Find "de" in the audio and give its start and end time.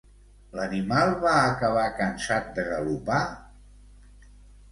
2.55-2.65